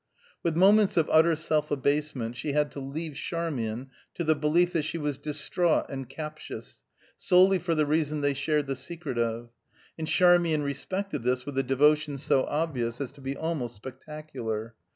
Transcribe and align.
With 0.41 0.55
moments 0.57 0.97
of 0.97 1.07
utter 1.13 1.35
self 1.35 1.69
abasement, 1.69 2.35
she 2.35 2.53
had 2.53 2.71
to 2.71 2.79
leave 2.79 3.13
Charmian 3.13 3.91
to 4.15 4.23
the 4.23 4.33
belief 4.33 4.73
that 4.73 4.81
she 4.81 4.97
was 4.97 5.19
distraught 5.19 5.85
and 5.89 6.09
captious, 6.09 6.81
solely 7.15 7.59
for 7.59 7.75
the 7.75 7.85
reason 7.85 8.21
they 8.21 8.33
shared 8.33 8.65
the 8.65 8.75
secret 8.75 9.19
of, 9.19 9.51
and 9.99 10.07
Charmian 10.07 10.63
respected 10.63 11.21
this 11.21 11.45
with 11.45 11.55
a 11.55 11.61
devotion 11.61 12.17
so 12.17 12.45
obvious 12.45 12.99
as 12.99 13.11
to 13.11 13.21
be 13.21 13.37
almost 13.37 13.75
spectacular. 13.75 14.73